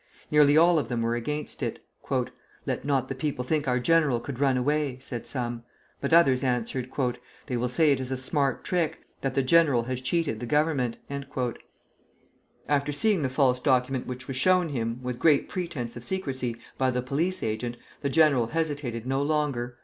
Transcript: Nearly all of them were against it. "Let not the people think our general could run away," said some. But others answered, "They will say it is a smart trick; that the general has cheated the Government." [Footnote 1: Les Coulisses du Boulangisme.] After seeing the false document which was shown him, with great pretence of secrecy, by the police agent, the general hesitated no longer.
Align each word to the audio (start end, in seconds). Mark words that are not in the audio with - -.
Nearly 0.31 0.57
all 0.57 0.79
of 0.79 0.87
them 0.87 1.03
were 1.03 1.13
against 1.13 1.61
it. 1.61 1.77
"Let 2.65 2.83
not 2.83 3.07
the 3.07 3.13
people 3.13 3.43
think 3.43 3.67
our 3.67 3.77
general 3.79 4.19
could 4.19 4.39
run 4.39 4.57
away," 4.57 4.97
said 4.99 5.27
some. 5.27 5.61
But 5.99 6.11
others 6.11 6.43
answered, 6.43 6.89
"They 7.45 7.55
will 7.55 7.69
say 7.69 7.91
it 7.91 7.99
is 7.99 8.09
a 8.09 8.17
smart 8.17 8.63
trick; 8.63 9.01
that 9.21 9.35
the 9.35 9.43
general 9.43 9.83
has 9.83 10.01
cheated 10.01 10.39
the 10.39 10.47
Government." 10.47 10.97
[Footnote 11.07 11.19
1: 11.19 11.19
Les 11.19 11.23
Coulisses 11.27 11.53
du 11.53 11.59
Boulangisme.] 11.59 12.75
After 12.77 12.91
seeing 12.91 13.21
the 13.21 13.29
false 13.29 13.59
document 13.59 14.07
which 14.07 14.27
was 14.27 14.37
shown 14.37 14.69
him, 14.69 14.99
with 15.03 15.19
great 15.19 15.47
pretence 15.47 15.95
of 15.95 16.03
secrecy, 16.03 16.55
by 16.79 16.89
the 16.89 17.03
police 17.03 17.43
agent, 17.43 17.77
the 18.01 18.09
general 18.09 18.47
hesitated 18.47 19.05
no 19.05 19.21
longer. 19.21 19.77